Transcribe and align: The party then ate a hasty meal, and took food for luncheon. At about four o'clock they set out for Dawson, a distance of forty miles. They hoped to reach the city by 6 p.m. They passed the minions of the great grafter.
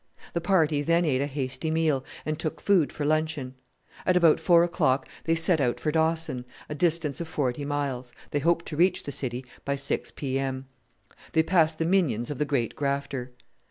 The 0.33 0.41
party 0.41 0.81
then 0.81 1.05
ate 1.05 1.21
a 1.21 1.27
hasty 1.27 1.69
meal, 1.69 2.03
and 2.25 2.39
took 2.39 2.59
food 2.59 2.91
for 2.91 3.05
luncheon. 3.05 3.53
At 4.03 4.17
about 4.17 4.39
four 4.39 4.63
o'clock 4.63 5.07
they 5.25 5.35
set 5.35 5.61
out 5.61 5.79
for 5.79 5.91
Dawson, 5.91 6.43
a 6.67 6.73
distance 6.73 7.21
of 7.21 7.27
forty 7.27 7.65
miles. 7.65 8.11
They 8.31 8.39
hoped 8.39 8.65
to 8.69 8.75
reach 8.75 9.03
the 9.03 9.11
city 9.11 9.45
by 9.63 9.75
6 9.75 10.09
p.m. 10.15 10.65
They 11.33 11.43
passed 11.43 11.77
the 11.77 11.85
minions 11.85 12.31
of 12.31 12.39
the 12.39 12.45
great 12.45 12.75
grafter. 12.75 13.33